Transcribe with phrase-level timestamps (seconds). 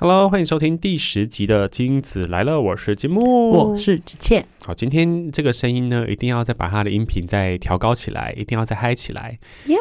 [0.00, 4.46] Hello，欢迎收听第十集的《金子来了》，我是金木，我是子倩。
[4.64, 9.76] 好，今天这个声音呢，一定要再把它的音频再调高起来，一定要再嗨起来哟。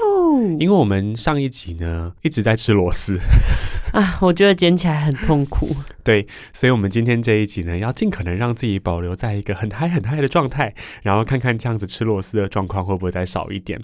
[0.58, 3.20] 因为我们上一集呢一直在吃螺丝
[3.98, 5.76] 啊，我觉得捡起来很痛苦。
[6.06, 6.24] 对，
[6.54, 10.72] 所以，我们今天这一集呢，要尽可能让自己保留在一个很嗨、很嗨的状态，
[11.02, 13.82] 然后看看这样子吃螺丝的状况会不会再少一点。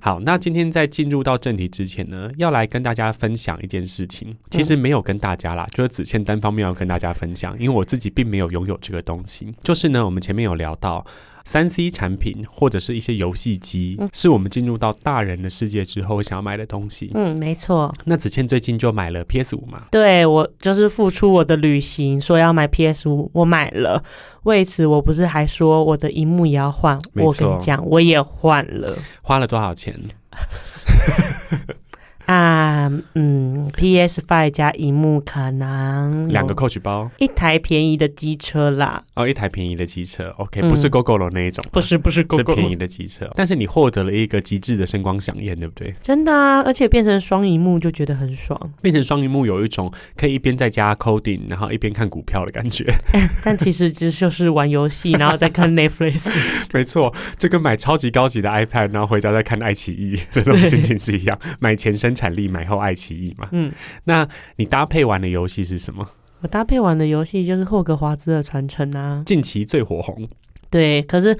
[0.00, 9.52] 好，那今天在进入到正题之前呢，要来跟大家分享一件事情，其实没有跟大家啦，就是子倩单方面要跟大家分享，因为我自己并没有拥有这个东西。
[9.64, 11.04] 就是呢，我们前面有聊到。
[11.48, 17.10] 三 C 产品或者是一些游戏机，是我们进入到大人的世界之后想要买的东西。
[17.14, 17.90] 嗯，没错。
[18.04, 19.84] 那子倩最近就买了 PS 五嘛？
[19.90, 24.04] 对，我就是付出我的旅行，说要买 PS 五，我买了。
[24.42, 26.98] 为此，我不是还说我的荧幕也要换？
[27.14, 28.98] 我跟你讲，我也换了。
[29.22, 29.98] 花了多少钱？
[32.28, 39.02] 啊，嗯，PS Five 加荧幕可能两个 Coach 包，一台便宜的机车啦。
[39.14, 43.30] 哦，一台便宜的机车，OK，不是 GoGo 罗那一种，不是不是 GoGo，是便宜的机车。
[43.34, 45.94] 但是你获得了一个极致的声光响应，对不对？
[46.02, 48.60] 真的啊，而且变成双荧幕就觉得很爽。
[48.82, 52.92] 变成双荧幕有一种可以一边在家 coding，然后一边看股票的感觉。
[53.42, 56.30] 但其实其实就是玩游戏，然后再看 Netflix。
[56.74, 61.38] 没错，就跟买超级高级的 iPad，然后回家再看爱奇艺的那种心情是一样。
[61.58, 62.14] 买前生。
[62.18, 63.72] 产力买后爱奇艺嘛，嗯，
[64.04, 64.26] 那
[64.56, 66.08] 你搭配玩的游戏是什么？
[66.40, 70.28] 我搭配玩的游戏就是霍格华兹的传承啊，近期最火红。
[70.68, 71.38] 对，可是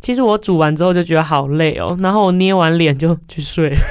[0.00, 3.76] 其实我煮完之后就觉得好累哦，然后我捏完脸就去睡。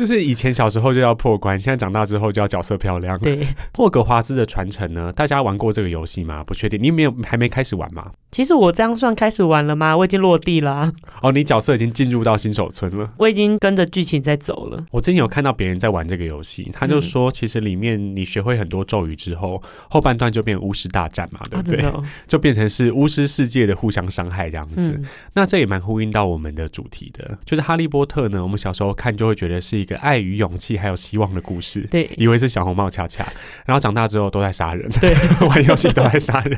[0.00, 3.18] 就是以前小时候就要破关，现在长大之后就要角色漂亮。
[3.18, 5.12] 对， 霍格华兹的传承呢？
[5.12, 6.42] 大家玩过这个游戏吗？
[6.42, 8.10] 不确定，你没有还没开始玩吗？
[8.30, 9.94] 其实我这样算开始玩了吗？
[9.94, 10.90] 我已经落地了。
[11.20, 13.12] 哦，你角色已经进入到新手村了。
[13.18, 14.82] 我已经跟着剧情在走了。
[14.90, 21.84] 我之前有看到别人在玩这个游戏，他就说，其实里面你学会很多咒语之后，后半段就变巫师大战嘛，对不对？
[22.26, 24.98] 就变成是巫师世界的互相伤害这样子。
[25.34, 28.42] 那这也蛮呼应到我们的主题的，就是哈利波特呢。
[28.42, 33.26] 我们小时候看就会觉得是一个爱与勇气还有希望的故事，对，以为是小红帽恰恰，
[33.66, 35.12] 然后长大之后都在杀人，对，
[35.48, 36.56] 玩游戏都在杀人。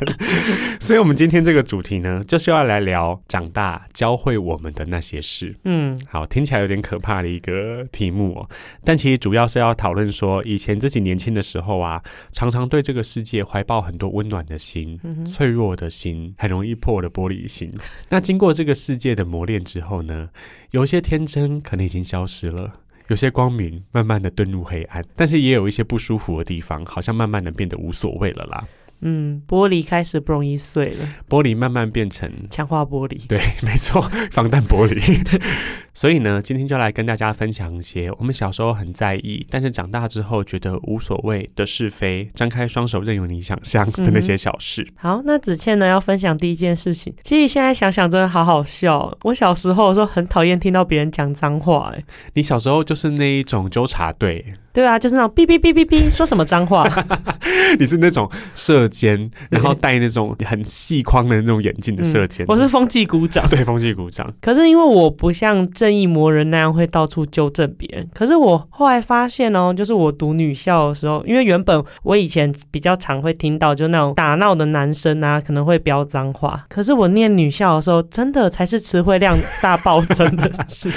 [0.78, 5.56] 所以，我们今天这个主题呢，就是要来聊长大教会我们的那些事。
[5.64, 8.48] 嗯，好，听起来有点可怕的一个题目哦，
[8.84, 17.72] 但其实主要是要讨论说，以前自己年轻的时候啊，常常对这个世界怀抱很多温暖的心，脆弱的心，很容易破的玻璃心。
[18.10, 20.28] 那经过这个世界的磨练之后呢？
[20.72, 22.78] 有些天真可能已经消失了，
[23.12, 28.66] 有些光明慢慢的遁入黑暗，但是也有一些不舒服的地方，好像慢慢的变得无所谓了啦。
[29.02, 31.08] 嗯，玻璃开始不容易碎了。
[31.28, 33.26] 玻璃慢慢变成强化玻璃。
[33.28, 35.42] 对， 没错，防弹玻璃。
[35.94, 42.30] 所以呢，今天就来跟大家分享一些我们小时候很在意，但是长大之后觉得无所谓的是非。
[42.34, 44.86] 张开双手，任由你想象的那些小事。
[44.96, 47.14] 好，那子倩呢要分享第一件事情。
[47.22, 49.16] 其实现在想想，真的好好笑。
[49.24, 51.92] 我小时候的时候很讨厌听到别人讲脏话。
[51.94, 52.02] 哎，
[52.34, 54.54] 你小时候就是那一种纠察队。
[54.72, 56.88] 对啊，就是那种哔哔哔哔哔，说什么脏话？
[57.78, 62.44] 你是那种射箭，然后戴那种很细框的那种眼镜的射箭。
[62.48, 64.32] 我是风纪鼓掌， 对，风纪鼓掌。
[64.40, 68.08] 可是因为我不像正义魔人那样会到处纠正别人。
[68.14, 76.64] 可是我后来发现哦，就是我读女校的时候，因为原本我以前比较常会听到，就那种打闹的男生啊，可能会飙脏话。
[76.68, 80.90] 可是我念女校的时候，真的才是词汇量大暴增的是。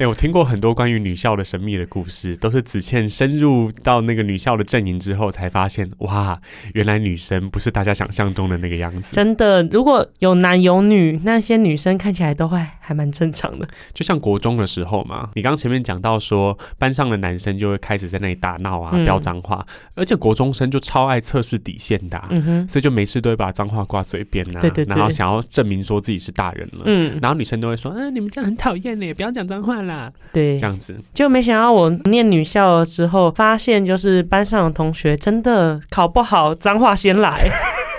[0.00, 3.06] 哎，我听过很多关于女校的神秘的故事，都是子倩。
[3.06, 6.34] 深入到那个女校的阵营之后，才发现哇，
[6.72, 9.14] 原来女生不是大家想象中的那个样子。
[9.14, 13.68] 真的，如果有男有女，那些女生看起来都会还蛮正常的。
[13.92, 22.18] 就像国中的时候嘛，你刚前面讲到说，班上的男生就会开始在那里打闹啊、飙脏话，而且国中生就超爱测试底线的，
[22.66, 26.84] 所以就没事都会把脏话挂嘴边呐，对对，然后想要证明说自己是大人了。
[26.86, 30.12] 嗯，然后女生都会说，嗯，你们这样很讨厌呢，不要讲脏话啦。
[30.32, 32.84] 对，这样子就没想到我念女校。
[32.84, 37.48] 之后发现，就是班上的同学真的考不好，脏话先来。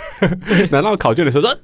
[0.71, 1.57] 难道考卷的时候说，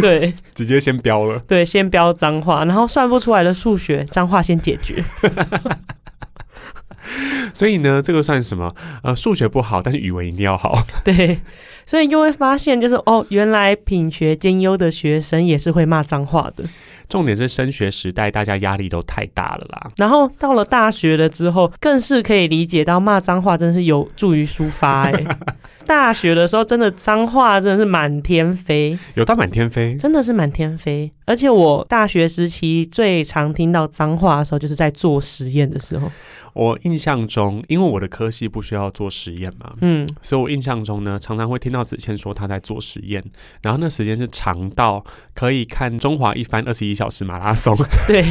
[0.00, 1.40] 对，直接先标了？
[1.48, 5.02] 对，先标脏话，然后算不出来的数学，脏话先解决。
[7.52, 8.74] 所以呢，这个算什么？
[9.02, 10.86] 呃，数学不好，但是语文一定要好。
[11.04, 11.40] 对，
[11.84, 16.64] 所以就会发现，就是哦，原来品学兼优的学生也是会骂脏话的。
[17.12, 19.90] 重点是升学时代，大家压力都太大了啦。
[19.98, 25.22] 然后到了大学了之后，更是可以理解到骂脏话真是有助于抒发哎。
[25.84, 31.12] 大学的时候，真的脏话真的是满天飞，有到满天飞，真的是满天飞。
[31.26, 36.10] 而且我大学时期最常听到脏话的时候，就是在做实验的时候。
[36.54, 43.24] 我印象中，因为我的科系不需要做实验嘛，嗯，所以我印象中呢，常常会听到子谦说他在做实验，
[43.62, 45.02] 然后那时间是长到
[45.34, 47.76] 可以看中华一番二十一小时马拉松，
[48.06, 48.24] 对，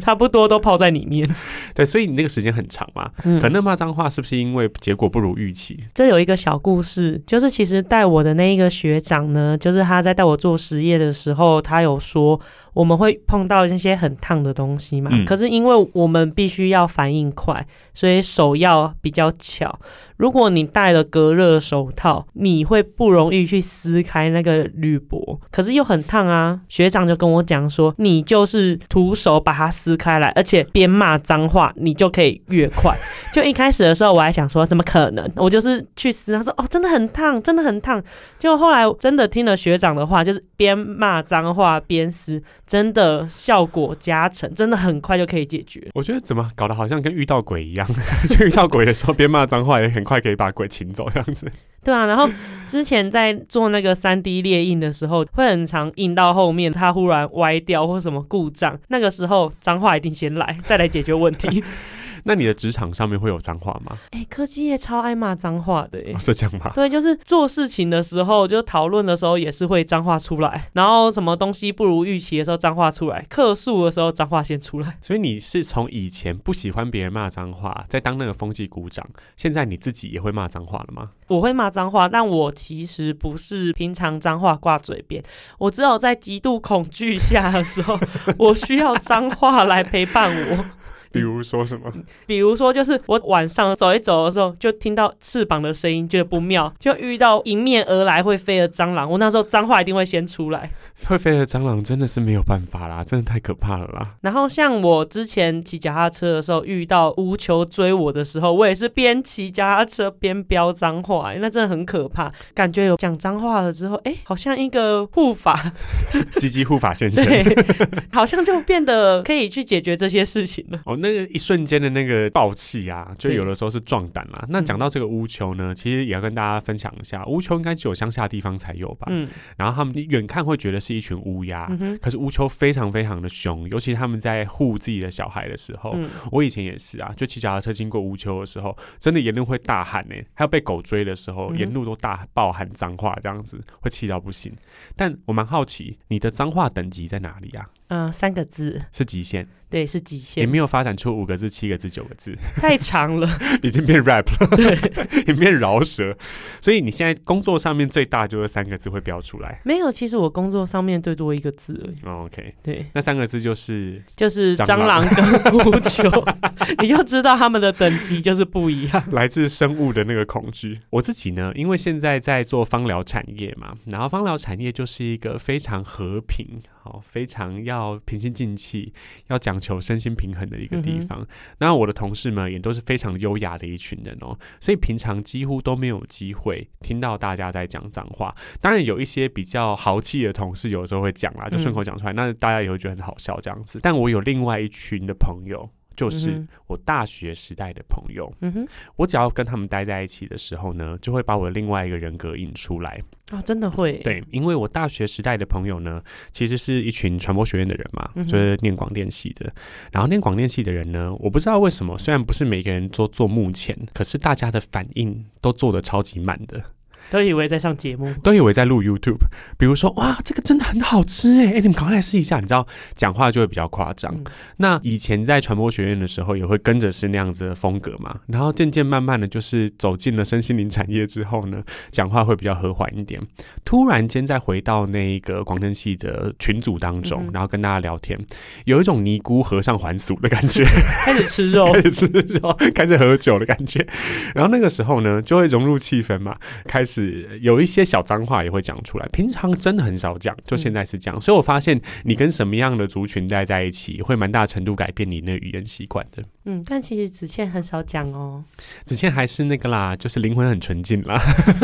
[0.00, 1.28] 差不多都泡在里面，
[1.72, 5.78] 对，所以你那个时间很长嘛，嗯，可那骂脏话是不是因为结果不如预期？
[5.94, 12.40] 这有一个小故事，就是其实带我的那一个学长呢，就是他在带我做实验的时候，他有说。
[12.78, 15.10] 我们会碰到那些很烫的东西嘛？
[15.26, 19.80] 可是因为我们必须要反应快，所以手要比较巧。
[20.16, 26.60] 如果你戴了隔热手套，你会不容易去撕开那个铝箔，可是又很烫啊。
[26.68, 32.96] 学长就跟我讲说，你就是徒手把它撕开来，而且边骂脏话，你就可以越快。
[33.32, 35.28] 就一开始的时候，我还想说怎么可能？
[35.36, 38.02] 我就是去撕，他说哦，真的很烫，真的很烫。
[38.38, 45.88] 就后来真的听了学长的话，就是边骂脏话边撕，真的效果加成，真的很快就可以解决。
[45.94, 47.88] 我觉得怎么搞得好像跟遇到鬼一样，
[48.28, 50.04] 就遇到鬼的时候边骂脏话也很。
[50.08, 51.52] 快可以把鬼请走这样子，
[51.84, 52.06] 对啊。
[52.06, 52.26] 然后
[52.66, 61.62] 之前在做那个三 D 列印的时候，会很长印到后面，它忽然歪掉或什么故障，那个时候脏话一定先来，再来解决问题。
[62.24, 63.98] 那你的职场上面会有脏话吗？
[64.10, 66.70] 哎，科技业超爱骂脏话的，是这样吗？
[66.74, 74.98] 对，就是做事情的时候，就讨论的时候也是会脏话出来，然后什么东西不如预期的时候脏话出来，客诉的时候脏话先出来。
[75.00, 79.06] 所以你是从以前不喜欢别人骂脏话，在当那个风气鼓掌，
[79.36, 81.10] 现在你自己也会骂脏话了吗？
[81.28, 85.22] 我会骂脏话，但我其实不是平常脏话挂嘴边，
[85.58, 87.98] 我只有在极度恐惧下的时候，
[88.38, 90.64] 我需要脏话来陪伴我。
[91.12, 91.92] 比如说什么？
[92.26, 100.70] 比如说，就是我晚上走一走的时候，就听到翅膀的声音，觉得不妙，就遇到迎面而来会飞的蟑螂，我那时候脏话一定会先出来。
[101.06, 104.14] 会飞的蟑螂真的是没有办法啦，真的太可怕了啦。
[104.22, 112.32] 然后像我之前骑脚踏车的时候，遇到无球追我的时候，我也是边骑脚踏车边飙脏话，那真的很可怕。
[112.52, 115.72] 感觉有讲脏话了之后，哎，好像一个护法，
[116.40, 117.24] 积极护法先生，
[118.12, 120.80] 好像就变得可以去解决这些事情了。
[120.84, 124.46] 哦，那个一瞬间的那个暴气啊，就有的时候是壮胆啦。
[124.48, 129.06] 那讲到这个乌丘呢，其实也要跟大家分享一下，乌丘应该只有乡下地方才有吧？
[129.10, 129.28] 嗯，
[129.58, 130.78] 然后他们远看会觉得。
[130.80, 131.68] 是一群乌鸦，
[132.00, 135.94] 可是乌丘非常非常的凶，尤其他们在护自己的小孩的时候，
[136.30, 144.54] 我以前也是啊，就骑脚踏车经过乌丘的时候，真的沿路会大喊呢，还有被狗追的时候，沿路都大爆喊脏话，这样子会气到不行。
[144.94, 147.68] 但我蛮好奇，你的脏话等级在哪里啊？
[147.88, 153.28] 嗯，三个字是极限，对，是极限，也没有发展出五个字、七个字、九个字，太长了，
[153.62, 156.16] 已经变 rap 了，对，也变饶舌。
[156.60, 159.60] 所以你现在工作上面最大就是三个字会标出来。
[159.64, 162.14] 没有，其实我工作上面最多一个字而已。
[162.24, 166.10] OK，对，那三个字就是就是蟑螂跟乌球，
[166.82, 170.78] 你就知道他们的等级就是不一样，来自生物的那个恐惧。
[170.90, 176.60] 我自己呢，因为现在在做芳疗产业嘛，然后芳疗产业就是一个非常和平。
[177.04, 178.92] 非常要平心静气，
[179.28, 181.26] 要讲求身心平衡的一个地方。
[181.58, 188.34] 那我的同事们也都是非常优雅的一群人哦，所以平常几乎都没有机会听到大家在讲脏话。
[188.60, 193.80] 当然有一些比较豪气的同事，有时候会讲啦，就顺口讲出来，那大家也会觉得很好笑这样子。
[193.82, 195.70] 但我有另外一群的朋友。
[195.98, 209.52] 就是我大学时代的朋友，嗯哼，我只要跟他们待在一起的时候呢，就会把我的另外一个人格引出来啊，真的会，对，因为我大学时代的朋友呢，其实是一群传播学院的人嘛，就是念广电系的，
[209.90, 216.62] 然后念广电系的人呢，我不知道为什么，虽然不是每个人都做幕前，可是大家的反应都做的超级慢的。
[217.10, 219.18] 都以为在上节目，都以为在录 YouTube。
[219.56, 221.52] 比如说，哇，这个真的很好吃哎！
[221.52, 222.36] 哎，你们赶快来试一下。
[222.36, 224.14] 你知道，讲话就会比较夸张。
[224.58, 228.20] 那以前在传播学院的时候，也会跟着是那样子的风格嘛。
[228.26, 233.20] 然后渐渐慢慢的就是走进了身心灵产业之后呢，讲话会比较和缓一点。
[233.64, 238.18] 突然间再回到那个广电系的群组当中，然后跟大家聊天，
[238.66, 240.64] 有一种尼姑和尚还俗的感觉，
[241.04, 243.86] 开始吃肉， 开始吃肉，开始喝酒的感觉。
[244.34, 246.97] 然后那个时候呢，就会融入气氛嘛，开始。
[246.98, 251.20] 是有一些小脏话也会讲出来，平常真的很少讲，就现在是这样。
[251.20, 256.22] 所以我发现你跟什么样的族群待在一起，会蛮大程度改变你那语言习惯的。
[256.44, 258.42] 嗯，但其实子倩很少讲哦，
[258.84, 261.20] 子倩还是那个啦，就是灵魂很纯净啦，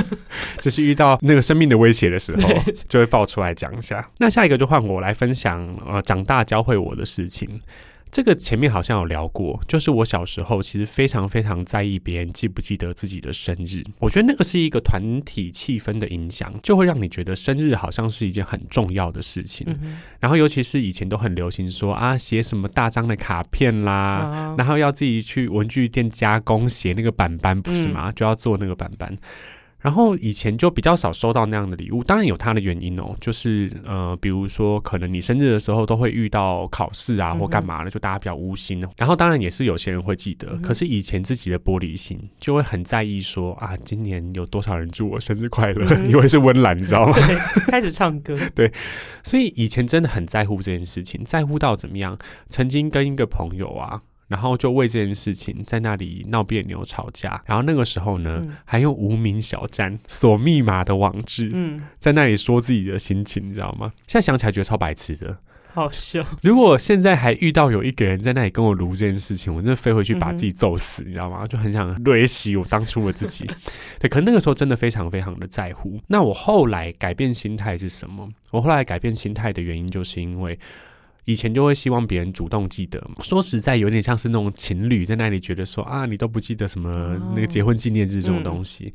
[0.60, 2.48] 就是遇到那个生命的威胁的时候，
[2.88, 4.08] 就会爆出来讲一下。
[4.18, 7.60] 那下一个就换我来分享，呃，长大教会我的事情。
[8.14, 13.82] 这个前面好像有聊过，就是我小时候其实非常非常在意别人记不记得自己的生日。
[13.98, 19.66] 我觉得那个是一个团体气氛的影响，就会让你觉得生日好像是一件很重要的事情。
[20.20, 28.12] 然后尤其是以前都很流行说啊，写什么大张的卡片啦，然后要自己去文具店加工写那个板板，不是吗？
[28.12, 29.18] 就要做那个板板。
[29.84, 38.88] 然后以前就比较少收到那样的礼物，当然有它的原因哦，就是呃，比如说可能你生日的时候都会遇到考试啊或干嘛的，就大家比较无心哦。
[38.96, 47.14] 然后当然也是有些人会记得，可是以前自己的玻璃心就会很在意说啊，今年有多少人祝我生日快乐， 以为是温岚，你知道吗？
[47.68, 48.72] 开始唱歌， 对，
[49.22, 52.18] 所以以前真的很在乎这件事情，在乎到怎么样？
[52.48, 54.00] 曾经跟一个朋友啊。
[54.26, 61.52] 然后就为这件事情在那里闹别扭吵架，然后那个时候呢，还用无名小站锁密码的网志，
[61.98, 63.92] 在那里说自己的心情，你知道吗？
[64.06, 65.36] 现在想起来觉得超白痴的，
[65.72, 66.24] 好笑。
[66.42, 71.46] 如果现在还遇到有一个人在那里跟我撸这件事情，我真的飞回去把自己揍死，你知道吗？
[71.46, 73.46] 就很想对洗我当初的自己。
[74.00, 76.00] 对，可能那个时候真的非常非常的在乎。
[76.06, 78.28] 那我后来改变心态是什么？
[78.50, 80.58] 我后来改变心态的原因，就是因为。
[81.24, 88.92] 以前就会希望别人主动记得嘛，说实在有点像是那种情侣在那里觉得说啊，你都不记得什么那个结婚纪念日这种东西。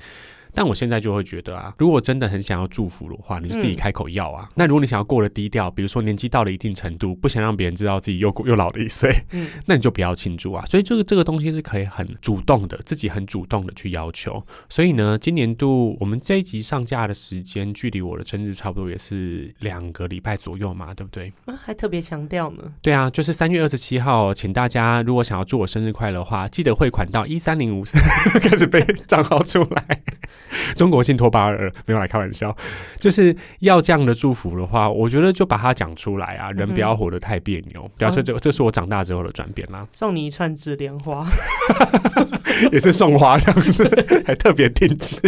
[0.54, 4.50] 但我现在就会觉得啊，如果真的很想要祝福的话，你就自己开口要啊。
[4.56, 10.66] 那如果你想要过得低调，比如说年纪到了一定程度，不想让别人知道自己又 又老了一岁，嗯，那你就不要庆祝啊。
[10.66, 14.44] 所以这个这个东西是可以很主动的，自己很主动的去要求。
[14.70, 21.32] 所以呢，今年度我们这一集上架的时间，距离我的生日差不多也是两个礼拜左右嘛，对不对？
[21.46, 22.64] 啊，还特别强调呢。
[22.82, 28.02] 对啊，就是三月二十七号，请大家如果想要祝我生日快乐的话，记得汇款到一三零五三，
[28.42, 30.02] 开始背账号出来。
[30.76, 32.56] 中国信托八二二没有来开玩笑，
[33.00, 37.90] 就是要这样的祝福的话，我觉得就把它讲出来啊，人不要活得太别扭。
[37.98, 39.88] 表示这这是我长大之后的转变啦。
[39.92, 41.28] 送你一串紫莲花，
[42.72, 45.20] 也是送花这样子，还特别定制。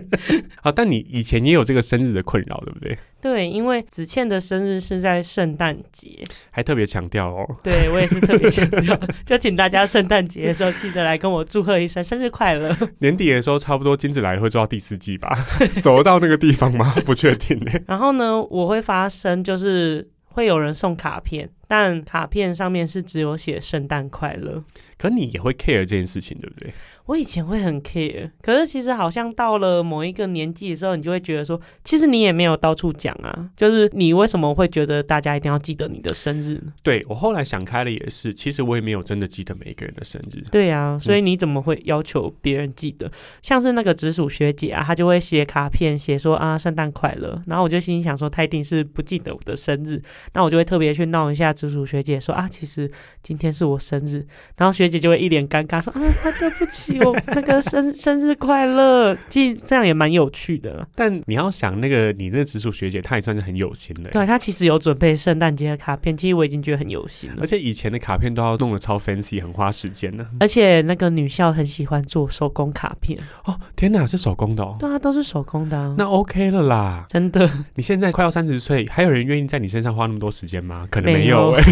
[0.62, 2.98] 好，但你以前也有这个生日的困扰，对不对？
[3.22, 7.46] 对，因为子倩的生日是在圣诞节，还特别强调哦。
[7.62, 12.74] 对我也是特别强调，就请大家圣诞节的时候记得来跟我祝贺一声生日快乐。
[12.98, 15.30] 年底的时候，差不多金子来会做到第四季吧？
[15.80, 16.92] 走到那个地方吗？
[17.06, 17.58] 不确定。
[17.86, 24.64] 然后呢，我会发生就是会有人送卡片，但卡片上面是只有写圣诞快乐。
[24.98, 26.74] 可你也会 care 这件事情，对不对？
[27.06, 33.50] 我以前会很 care，可是其实好像到了某一个年纪的时候，你就会觉得说，其实你也没有到处讲啊。
[33.56, 36.72] 就是你为什么会觉得大家一定要记得你的生日呢？
[36.82, 40.44] 对我后来想开了，也是，其实我也没有真的记得每一个人的生日。
[40.50, 43.10] 对啊，所以你怎么会要求别人记得？
[43.42, 47.42] 像是那个直属学姐啊，她就会写卡片，写说啊圣诞快乐。
[47.46, 50.00] 然后我就心里想说，她一定是不记得我的生日。
[50.34, 52.88] 那我就会特别去闹一下直属学姐，说啊，其实
[53.20, 54.24] 今天是我生日。
[54.56, 56.00] 然后学姐就会一脸尴尬说啊，
[56.38, 57.80] 对不起，我那个生。
[57.80, 60.86] 生生日快乐，其实这样也蛮有趣的。
[60.94, 64.10] 但你要想，那个你那直属学姐，她也算是很有心的。
[64.10, 67.36] 对，她其实有准备圣诞节的卡片，其实我已经觉得很有心了。
[67.40, 70.26] 而且以前的卡片都要弄得超 fancy，很花时间呢。
[70.40, 73.18] 而且那个女校很喜欢做手工卡片。
[73.46, 74.76] 哦，天哪，是手工的哦。
[74.78, 75.94] 对啊，都是手工的。
[75.96, 77.48] 那 OK 了啦，真的。
[77.76, 80.86] 你现在快要三十岁，还有人愿意在你身上花那么多时间吗？
[80.90, 81.62] 可能没有哎。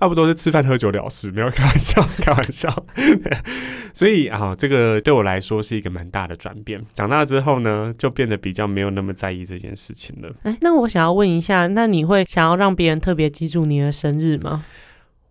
[0.00, 2.84] 差 不多是吃饭喝酒了事，没有开玩笑，开玩笑。
[3.94, 6.84] 所以啊，这个对我来说是一个蛮大的转变。
[6.94, 10.34] 长大之后呢，就变得比较没有那么在意这件事情了。
[10.42, 14.64] 哎，那我想要问一下，那你会想要让别人特别记住你的生日吗？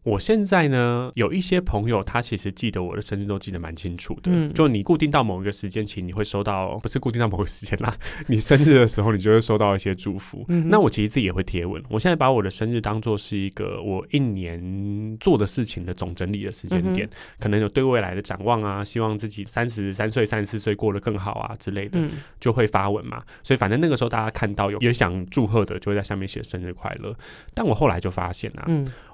[0.03, 4.31] 我现在呢，有一些朋友，他其实记得我的生日都记得蛮清楚的。
[4.33, 7.93] 嗯，就你固定到某一个时间期，你会收到，不是固定到某个时间啦，
[8.27, 10.43] 你生日的时候，你就会收到一些祝福。
[10.47, 11.81] 嗯，那我其实自己也会贴文。
[11.87, 17.07] 我现在把我的生日当做是一个我一年做的事情的总整理的时间点，
[17.39, 21.99] 可能有对未来的展望啊，希望自己三十三岁、三十四岁过得更好啊之类的，
[22.39, 23.21] 就会发文嘛。
[23.43, 27.15] 所以反正那个时候大家看到有也想祝贺的，就会在下面写生日快乐。
[27.53, 28.65] 但我后来就发现啊，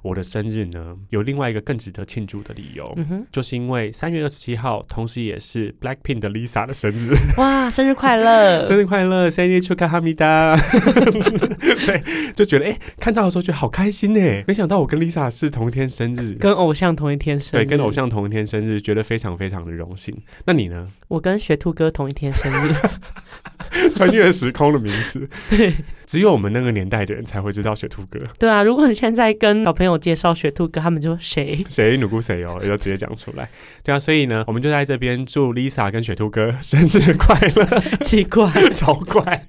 [0.07, 0.95] 我的生日呢。
[1.09, 2.97] 有另外一个更值得庆祝的理由，
[3.31, 7.11] 就是因为三月二十七号，同时也是 Blackpink 的 Lisa 的生日。
[7.37, 8.63] 哇， 生日快乐！
[8.65, 9.29] 生日快乐！
[9.29, 10.55] 生日축하哈密达。
[11.85, 17.65] 对，就觉得哎，看到的时候觉得好开心哎，没想到我跟 Lisa 是同一天生日，跟偶像同一天生日。
[17.65, 20.15] 对，跟偶像同一天生日，觉得非常非常的荣幸。
[20.45, 20.87] 那你呢？
[21.09, 22.73] 我跟雪兔哥同一天生日。
[23.93, 25.73] 穿越时空的名字， 对，
[26.07, 28.17] 只有我们那个年代的人才会知道雪兔哥。
[28.39, 33.49] 对啊，如果你现在跟小朋友介绍雪兔哥，他们就谁 谁努姑谁哦，也就直接讲出来。
[33.83, 37.79] 对啊，所以呢，我们就在这边祝 Lisa 跟雪兔哥生日快乐。
[38.01, 39.45] 奇怪， 超怪。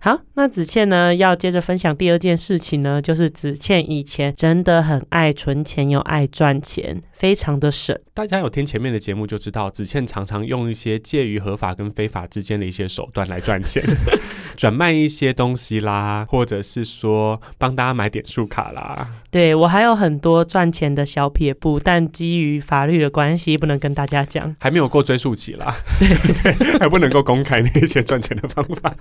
[0.00, 7.98] 好，那子倩呢要接着分享第二件事情呢，就是子倩以前真的很爱存钱又爱赚钱，非常的省。
[8.14, 13.82] 大家有听前面的节目就知道，子倩常常用一些介于合法跟非法之间的一些手段来赚钱，
[14.56, 19.08] 转卖一些东西啦，或者是说帮大家买点数卡啦。
[19.32, 26.08] 对我还有很多赚钱的小撇步，但基于法律的关系，不能跟大家讲，还没有过追溯期啦，对
[26.54, 28.94] 对，还不能够公开那些赚钱的方法。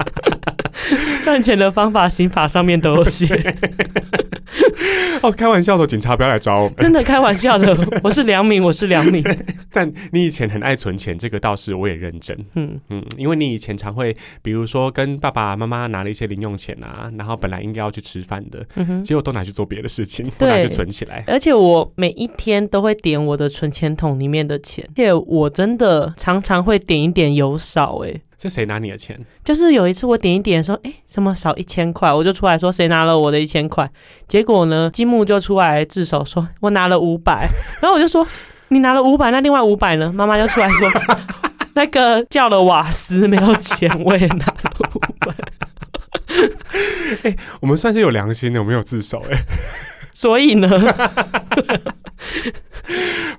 [1.22, 3.28] 赚钱的方法，刑法上面都有写。
[5.22, 6.76] 哦，开玩笑的，警察不要来抓我们。
[6.82, 9.24] 真的开玩笑的， 我是良民，我是良民。
[9.72, 12.38] 但你以前很爱存钱，这个倒是我也认真。
[12.56, 18.66] 嗯嗯，因为你以前常会，比如说跟爸爸妈妈拿了一些零用钱啊，然后本来应该要去吃饭的，
[19.04, 21.24] 结果都拿去做别的事情，都拿去存起来。
[21.28, 28.14] 而且我每一天都会点我的存钱筒里面的钱，而且我真的常常会点一点油少哎。
[28.40, 29.20] 是谁拿你的钱？
[29.44, 33.90] 就是有一次我点一点说，哎，什么少一千块，我就出来说谁拿了我的一千块。
[34.28, 37.48] 结果呢，积木就出来自首说，我拿了五百。
[37.82, 38.26] 然后我就说，
[38.70, 40.12] 你拿了五百，那另外五百呢？
[40.14, 40.90] 妈妈就出来说，
[41.76, 45.34] 那个叫了瓦斯没有钱，我也拿了五百。
[47.24, 49.40] 哎， 我们算是有良心的，我没有自首哎。
[50.14, 50.68] 所以呢？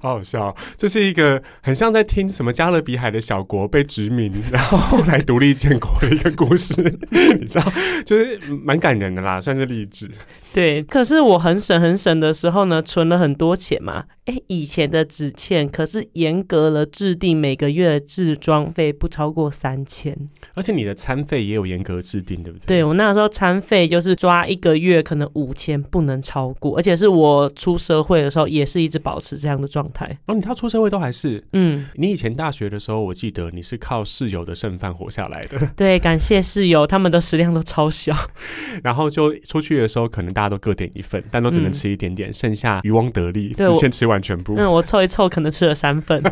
[0.00, 6.80] 好好笑，这是一个很像在听什么加勒比海的小国被殖民，然后后来独立建国的一个故事，
[7.10, 7.64] 你知道，
[8.06, 10.08] 就是蛮感人的啦，算是励志。
[10.52, 14.04] 对，可是我很省很省的时候呢，存了很多钱嘛。
[14.24, 20.14] 哎，以前的纸欠可是严格了制定每个月的置装费不超过三千，
[20.54, 22.66] 而且你的餐费也有严格制定，对不对？
[22.66, 30.18] 对我那时候餐费就是抓一个月可能五千不能超过，而且是我出社会的时候也是一直保持这样的状态。
[30.26, 31.42] 哦，你到出社会都还是？
[31.54, 35.70] 嗯，你以前大学的时候，我记得你是靠室友的剩饭活下来的。
[35.74, 38.14] 对，感谢室友，他们的食量都超小，
[38.84, 44.22] 然后就出去的时候可能大家都各点一份，但都只能吃一点点，剩下渔翁得利，只限吃完。
[44.22, 46.22] 全部，嗯，我凑一凑，可能吃了三份，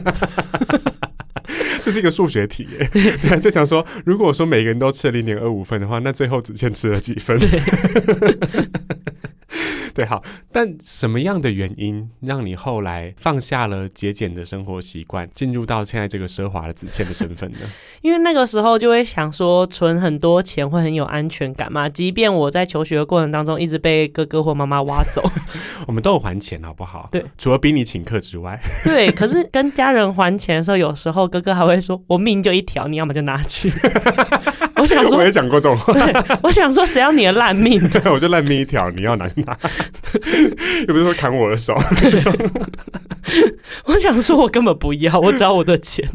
[1.85, 7.37] 这是一个数学题，对，就想说，如果说每个人都吃了零点二五份的话，那最后只欠吃了几分？
[9.97, 10.23] 对，好，
[10.53, 17.61] 但什么样的原因让你后来放下了节俭的生活习惯，进入到现在这个奢华的子倩的身份呢？
[18.03, 21.89] 因为那个时候就会想说，存很多钱会很有安全感嘛。
[21.89, 25.23] 即便我在求学的过程当中一直被哥哥或妈妈挖走，
[25.89, 27.09] 我们都有还钱，好不好？
[27.11, 29.11] 对，除了逼你请客之外， 对。
[29.11, 33.73] 可是跟家人还钱的时候，有时候哥哥还会说：“我命就一条，你要么就拿去。”
[34.77, 35.95] 我想说， 我也讲过这种话。
[36.43, 37.81] 我想说，谁要你的烂命？
[38.11, 39.59] 我就烂命一条，你要拿拿，
[40.89, 41.75] 又不是说砍我的手。
[43.85, 46.09] 我想说，我根本不要，我只要我的钱。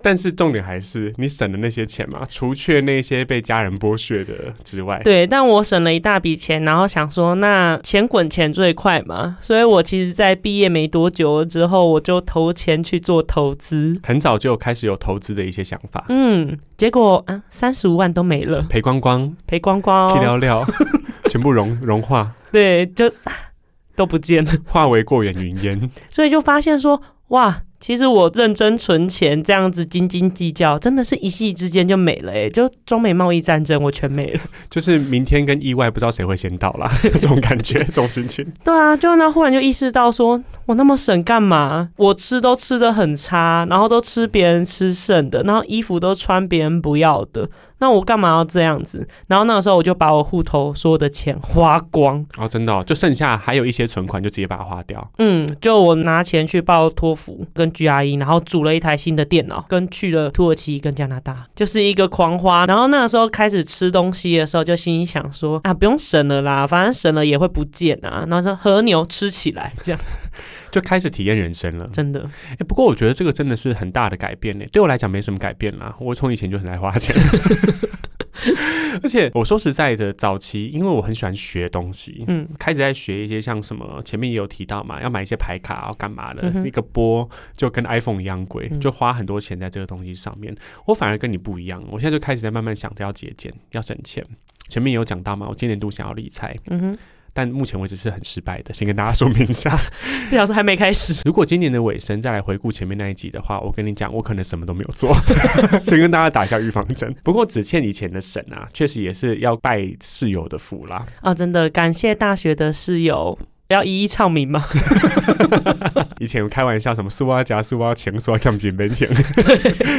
[0.00, 5.00] 但是重点还是你省的那些钱嘛，除却那些被家人剥削的之外。
[5.04, 14.00] 对，但我省了一大笔钱，然后想说，那钱滚钱最快嘛，所以我其实，在毕业没多久之后，我就投钱去做投资。
[14.02, 16.04] 很早就开始有投资的一些想法。
[16.08, 20.64] 嗯，结果啊，三十五万都没了，赔光光，赔光光，皮料料，
[21.30, 22.32] 全部融融化。
[22.50, 23.10] 对，就。
[23.96, 25.88] 都不见了，化为过眼云烟。
[26.10, 32.32] 所以就发现说，哇，其实我认真存钱，这样子斤斤计较，真的是一夕之间就没了。
[32.32, 34.40] 哎，就中美贸易战争，我全没了。
[34.68, 38.44] 就是明天跟意外，不知道谁会先到啦， 这种感觉，这种心情。
[38.64, 41.90] 对啊，就那忽然就意识到，说我那么省干嘛？
[41.96, 47.48] 我吃都吃的很差，然后都吃别人吃剩的，然后衣服都穿别人不要的。
[47.78, 49.06] 那我干嘛要这样子？
[49.26, 55.10] 然后那个时候我就把我户头所有的钱花光哦，真的哦，就剩下还有一些存款，就直接把它花掉。
[55.18, 62.64] 嗯，就我拿钱去报托福跟 GRE，然后组了一台新的电脑，跟去了土耳其跟加拿大，就是一个狂花。
[62.66, 68.24] 然后那个时候开始吃东西的时候，就心里想说啊，不用省了啦，反正省了也会不见啊。
[68.28, 70.00] 然后说和牛吃起来这样。
[70.70, 72.28] 就开始体验人生了，真的。
[72.50, 74.64] 哎，不过我觉得这个真的是很大的改变呢。
[74.72, 77.14] 对我来讲没什么改变啦，我从以前就很爱花钱，
[79.02, 90.54] 而且我说实在的，早期因为我很喜欢学东西，嗯，开始在学一些像什么前面也有提到嘛，要买一些牌卡要干嘛的，那个波就跟 iPhone 一样贵，就花很多钱在这个东西上面。
[90.86, 94.24] 我反而跟你不一样，我现在就开始在慢慢想着要节俭，要省钱。
[94.68, 96.98] 前面有讲到嘛，我今年度想要理财，嗯哼。
[97.34, 99.78] 但目前为止是很失败的，先跟大家说明一下。
[100.30, 101.14] 李老师还没开始。
[101.24, 105.14] 如果今年的尾声再来回顾前面那一集的话，我跟你讲，我可能什么都没有做。
[105.84, 107.14] 先跟大家打一下预防针。
[107.22, 111.04] 不过子倩以前的神啊，确实也是要拜室友的福啦。
[111.20, 113.36] 啊，真的感谢大学的室友，
[113.68, 114.64] 要一一唱名吗？
[116.20, 119.08] 以前开玩笑，什么苏阿夹苏阿钱苏阿看不见没钱。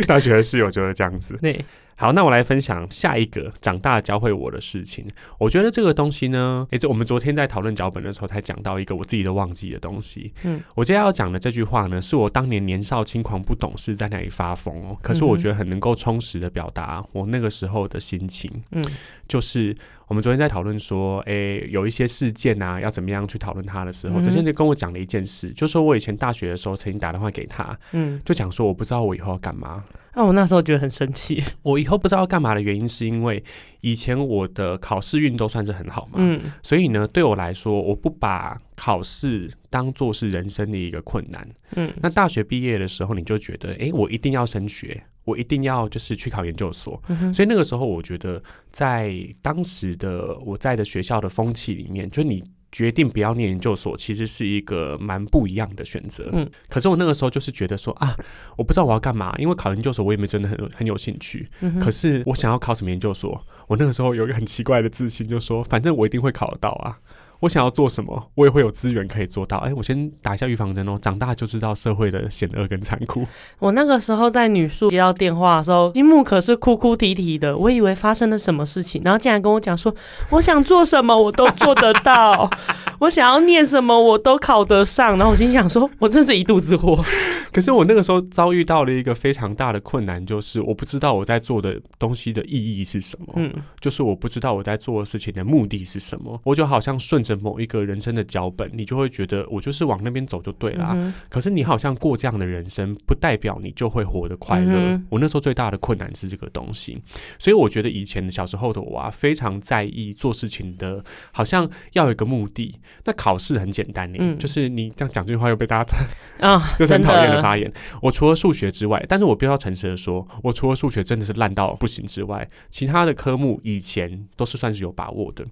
[0.07, 1.37] 大学的室友就是这样子。
[1.41, 1.63] 对。
[1.97, 5.07] 好，那我来分享下一个长大教会我的事情。
[5.37, 10.33] 我觉得这个东西呢，诶，这我们昨天在讨论脚本的时候才讲到一个我自己都忘记的东西。
[10.43, 18.51] 嗯，我今天要讲的这句话呢，是我当年年少轻狂不懂事在那里发疯哦，可是我觉得很能够充实的表达我那个时候的心情。
[18.71, 18.83] 嗯，
[19.25, 19.73] 就是
[20.07, 29.83] 我们昨天在讨论说，诶，有一些事件啊，要怎么样去讨论它的时候，之前就跟我讲了一件事，就说我以前大学的时候曾经打电话给他，嗯，就讲说我不知道我以后要干嘛。
[30.15, 31.43] 那我那时候觉得很生气。
[31.61, 33.43] 我以后不知道要干嘛的原因，是因为
[33.81, 41.91] 以前我的考试运都算是很好嘛，嗯，所以呢，对我来说，我不把考试当做是人生的一个困难，嗯。
[42.01, 47.01] 那大学毕业的时候，你就觉得，哎，我一定要升学，我一定要就是去考研究所，
[47.33, 52.43] 所以那个时候，我觉得在当时的我在的学校的风气里面，就你。
[52.75, 56.29] 决定不要念研究所，其实是一个蛮不一样的选择。
[56.33, 58.13] 嗯，可是我那个时候就是觉得说啊，
[58.57, 61.49] 我不知道我要干嘛，因为考研究所我也没真的很很有兴趣。
[61.61, 66.99] 嗯，可是我想要考什么研究所，我那个时候有一个很奇怪的自信，就说反正我一定会考得到啊。
[67.45, 69.57] 我想要做什么，我也会有资源可以做到。
[69.57, 73.25] 哎，我先打一下预防针哦，长大就知道社会的险恶跟残酷。
[73.59, 79.93] 我那个时候在女宿接到电话的时候，金木可是哭哭啼啼的，我以为发生了什么事情，然后竟然跟我讲说，
[80.31, 82.49] 我想做什么我都做得到，
[83.01, 85.15] 我想要念什么我都考得上。
[85.17, 87.03] 然后我心想说，我真是一肚子火。
[87.51, 97.25] 可是我那个时候遭遇到了一个非常大的困难，就是我不知道我在做的东西的意义是什么，嗯，就是我不知道我在做的事情的目的是什么，我就好像顺。
[97.25, 101.13] 着某一个人生的脚本，你就会觉得我就是往那边走就对了。
[101.29, 104.99] 可是你好像过这样的人生，不代表你就会活得快乐。
[105.09, 107.01] 我那时候最大的困难是这个东西，
[107.37, 112.79] 所以我觉得以前小时候的我啊，非常在意做事情的，好像要有一个目的。
[113.03, 115.95] 那考试很简单，嗯，就是你这样讲这句话又被大家
[116.39, 117.71] 啊， 就是很讨厌的发言。
[118.01, 125.45] 我除了数学之外，但是我必须要诚实的说，我除了数学真的是烂到不行之外，其他的科目以前都是算是有把握的。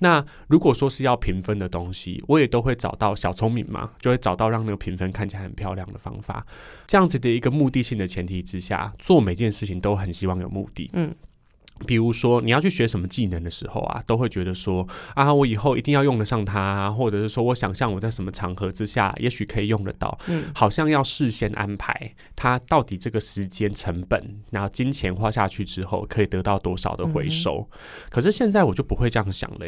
[0.00, 6.46] 那如果说是要要评分的东西，我也都会找到小聪明嘛，就会找到让那个评分看起来很漂亮的方法。
[6.86, 10.90] 这样子的一个目的性的前提之下，做每件事情都很希望有目的。
[10.92, 11.14] 嗯。
[11.86, 20.18] 比如说，你要去学什么技能的时候啊，都会觉得说啊，我以后一定要用得上它，或者是说我想象我在什么场合之下，也许可以用得到。
[20.26, 27.68] 嗯，好像要事先安排，它到底这个时间成本，然后金钱花下去之后，可以得到多少的回收。
[28.10, 29.66] 可是现在我就不会这样想了，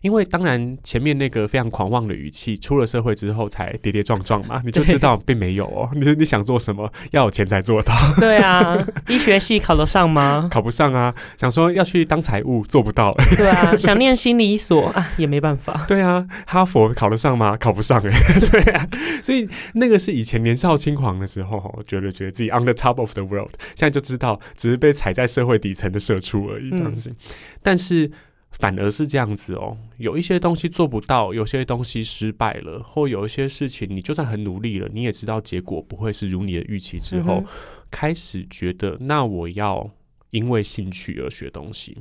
[0.00, 5.88] 因为当然前面那个非常狂妄的语气，出了社会之后才跌跌撞撞嘛， 你就知道并没有哦。
[5.94, 7.94] 你你想做什么，要有钱才做到。
[8.18, 10.48] 对啊，医学系考得上吗？
[10.50, 11.51] 考不上啊，想。
[11.52, 15.84] 说要去当财务做不到，对啊， 想念心理所啊也没办法。
[15.86, 17.56] 对啊，哈佛考得上吗？
[17.56, 18.10] 考不上哎。
[18.50, 18.88] 对啊，
[19.22, 26.70] 所以那个是以前年少轻狂的时候，觉得觉得自己 on the top of the world，现在就知道只是被踩在社会底层的社畜而已。
[26.70, 27.14] 这样子，
[27.62, 28.10] 但是
[28.50, 37.44] 反而是这样子哦，有一些东西做不到，有些东西失败了，或有一些事情你就算很努力了，你也知道结果不会是如你的预期之后，
[37.90, 39.90] 开始觉得那我要。
[40.32, 41.96] 因为兴趣而学东西，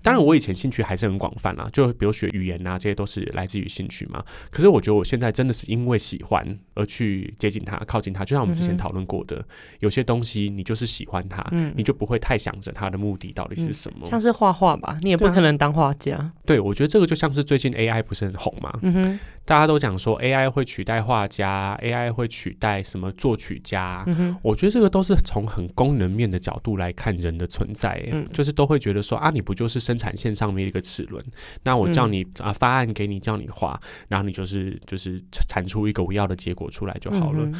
[0.00, 4.24] 当然我以前兴趣还是很广泛啦，就比如学语言啊，这些都是来自于兴趣嘛。
[4.50, 8.24] 可是我觉得我现在真的是因为喜欢而去接近它、靠近它。
[8.24, 9.44] 就像我们之前讨论过的，
[9.80, 14.06] 有些东西你就是喜欢它，你就不会太想着它的目的到底是什么。
[14.06, 16.32] 像是画画吧，你也不可能当画家。
[16.46, 18.78] 对，我觉得这个就像是最近 AI 不是很红嘛。
[19.44, 24.04] 大家都讲说 AI 会取代画家，AI 会取代什么作曲家？
[24.40, 28.00] 我觉得这个都是从很功能面的角度来看人的存在，
[28.32, 31.22] 就是都会觉得说啊，你不就是生产线上面一个齿轮？
[31.64, 37.50] 那我叫你啊发案给你，叫你画，然后你就是就是产出一个我要的结果出来就好了。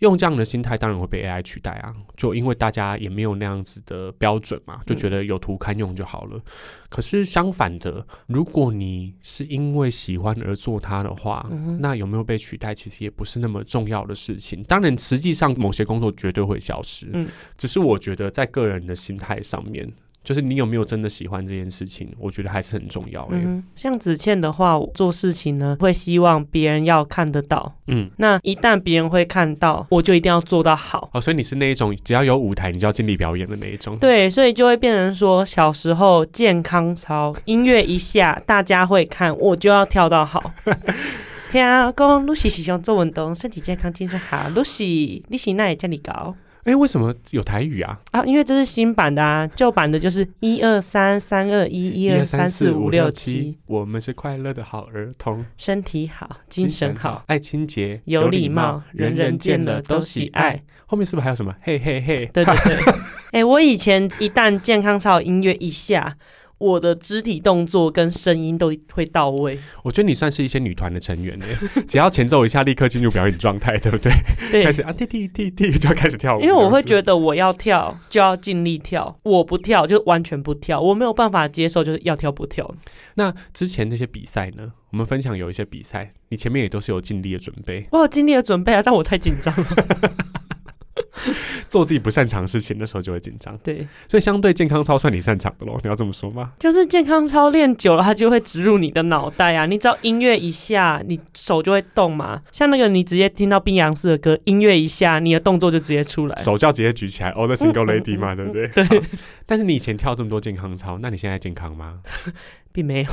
[0.00, 1.94] 用这样的心态，当然会被 AI 取代啊！
[2.16, 6.40] 就因为大家也没有那样子的标准嘛，就觉得有图堪用就好了。
[6.88, 14.62] 可是相反的，如果你是因为喜欢而做它的话，那有没有被取代，其实也不是那么重要的事情。
[14.64, 17.08] 当然，实际上某些工作绝对会消失。
[17.12, 19.90] 嗯，只是我觉得在个人的心态上面。
[20.30, 22.08] 就是你有没有真的喜欢这件事情？
[22.16, 23.64] 我觉得还是很重要嗯。
[23.74, 27.74] 像子倩的话，做事情呢会希望别人要看得到。
[27.88, 31.10] 嗯，那一旦别人会看到，我就一定要做到好。
[31.12, 33.98] 哦，所以你是那一种只要有舞台，你就要尽力表演的那一种。
[33.98, 40.54] 对，所以就会变成说，小时候健康操，音乐一下，大家会看，我就要跳到好。
[41.50, 44.48] 听讲露西喜欢做运动，身体健康，精神好。
[44.50, 46.36] 露西，你是哪里这里高？
[46.70, 47.98] 哎，为什么有台语啊？
[48.12, 53.58] 啊，因为这是新版的啊，旧版的就是一二三三二一，一二三四五六七。
[53.66, 60.62] 我们是快乐的好儿童，身体好，精神好，爱清洁，有礼貌，人人见了都喜爱。
[60.86, 61.52] 后面是不是还有什么？
[61.60, 62.94] 嘿嘿嘿，对对对。
[63.32, 66.16] 哎、 我以前一旦健康操音乐一下，
[66.60, 69.58] 我的肢体动作跟声音都会到位。
[69.82, 71.46] 我觉得你算是一些女团的成员呢，
[71.88, 74.12] 只要前奏一下，立刻进入表演状态，对不对？
[74.52, 76.42] 对开，始啊，滴滴滴滴就要开始跳舞。
[76.42, 82.72] 因为我会觉得，得我要跳就要尽力跳，我不跳就完全不跳，我没有办法接受就是要跳不跳。
[83.14, 84.72] 那之前那些比赛呢？
[84.92, 89.66] 我们分享有一些比赛，你前面也都是有尽力的准备，我有尽力的准备啊，但我太紧张了。
[91.68, 96.52] 做自己不擅长的事情的时候就会紧张，对，所以相对健康操算你擅长的咯，你要这么说吗？
[96.58, 99.66] 就是健康操练久了，它就会植入你的脑袋啊。
[99.66, 102.40] 你只要音乐一下，你手就会动嘛。
[102.52, 106.36] 像那个你直接听到碧昂斯的歌，音乐一下，你的动作就直接出来。
[106.36, 108.68] 手就要直接举起来，All the single lady 嘛，对不对？
[108.68, 109.02] 对。
[109.46, 112.00] 但是你以前跳这么多健康操，那你现在健康吗？
[112.72, 113.10] 并没有。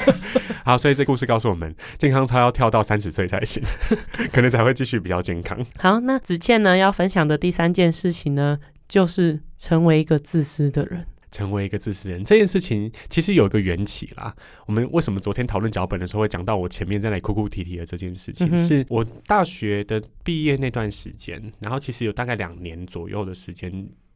[0.64, 3.62] 好，所以这故事告诉我们，健康操要跳到三十岁才行，
[4.32, 5.58] 可能才会继续比较健康。
[5.78, 8.58] 好，那子倩呢要分享的第三件事情呢，
[8.88, 11.06] 就是成为一个自私的人。
[11.30, 14.34] 成为一个自私人这件事情，其实有一个缘起啦。
[14.64, 18.48] 我们为什么昨天讨论脚本的时候会讲到我前面在那里哭哭啼啼的这件事情？
[18.50, 23.70] 嗯是我大学的毕业那段时间，然后其实有大概两年左右的时间，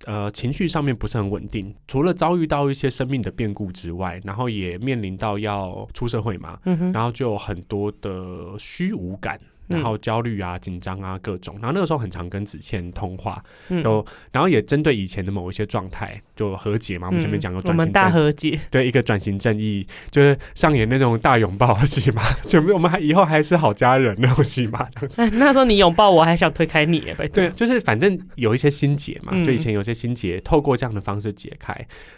[0.06, 1.74] 呃，情绪上面不是很稳定。
[1.86, 9.38] 除了遭遇到一些生命的变故之外，然后也面临到要出社会嘛，嗯哼，然后就有很多的虚无感。
[9.68, 17.06] 嗯然后焦虑啊、紧张啊各种，然后那个时候很常跟子倩通话，嗯有然后也针对以前的某一些状态就和解嘛。
[17.08, 25.22] 我们前面讲过嗯我们大转型正和解，对一个转型正义，就是上演那种大拥抱的戏码，就我们还以后还是好家人那种戏码，这样子。
[25.22, 27.02] 哎，那时候你拥抱我，还想推开你。
[27.32, 31.74] 对，就是反正有一些心结嘛，嗯就以前有些心结，透过这样的方式解开。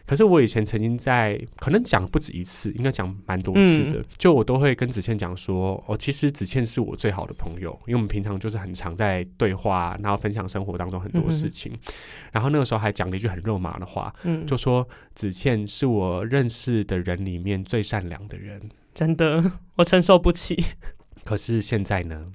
[0.06, 11.72] 可是我以前曾经在可能讲不止一次，应该讲蛮多次嗯的，就我都会跟子倩讲说，哦，其实子倩是我最好的朋友，因为我们平常就是很常在对话，然后分享生活当中很多事情。
[12.32, 18.60] 然后那个时候还讲了一句很肉麻的话，嗯，就说子倩是我认识的人里面最善良的人。
[18.94, 20.64] 真的， 我承受不起。
[21.24, 22.26] 可是现在呢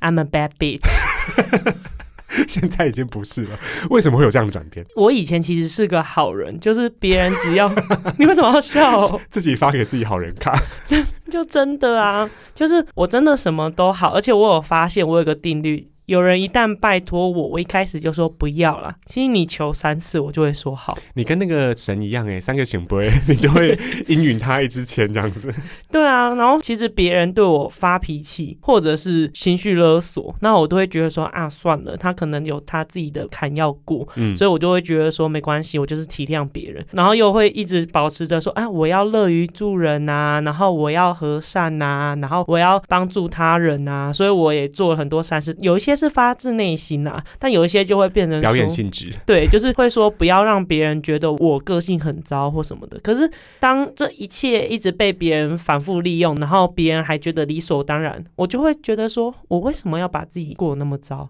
[0.00, 0.88] ？I'm a bad bitch。
[2.46, 3.58] 现在已经不是了。
[3.90, 4.84] 为什么会有这样的转变？
[4.94, 7.70] 我以前其实是个好人，就是别人只要
[8.18, 9.18] 你为什么要笑？
[9.30, 10.54] 自己发给自己好人卡，
[11.30, 18.94] 就真的啊，就是我真的什么都好，而且我有发现我有个定律，有人一旦拜托我，我一开始就说不要了。
[19.04, 20.96] 其实你求三次，我就会说好。
[21.12, 25.52] 你跟那个神一样哎，三个醒不会， 你就会应允他一支签这样子。
[25.92, 49.12] 对啊，然后其实别人对我发脾气，或者是情绪勒索，那我都会觉得说啊，算了，他可能有他自己的坎要过，嗯，所以我就会觉得说没关系，我就是体谅别人，然后又会一直保持着说啊，我要乐于助人呐、然后我要和善呐、然后我要帮助他人呐、所以我也做了很多善事，有一些是发自内心呐、但有一些就会变成表演性质。
[49.26, 52.98] 对， 就是会说不要让别人觉得我个性很糟或什么的。
[53.00, 61.28] 可是当这一切一直被别人反复利用，然后别人还觉得理所当然，我就会觉得说，我为什么要把自己过得那么糟？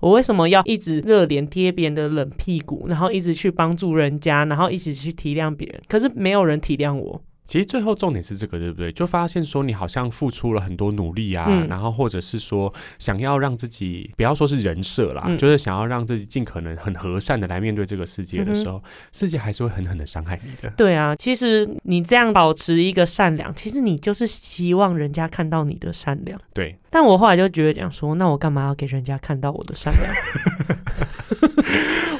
[0.00, 5.80] 我为什么要一直热脸贴别人的冷屁股，然后一直去帮助人家，然后一直去体谅别人？
[5.88, 7.22] 可是没有人体谅我。
[7.44, 8.92] 其实最后重点是这个，对不对？
[8.92, 20.70] 就发现说你好像付出了很多努力啊，嗯然后或者是说想要让自己不要说是人设啦，嗯就是想要让自己尽可能很和善的来面对这个世界的时候，世界还是会狠狠的伤害你的。
[20.76, 26.40] 对啊，其实你这样保持一个善良，其实你就是希望人家看到你的善良。
[26.54, 30.12] 对，但我后来就觉得讲说，那我干嘛要给人家看到我的善良？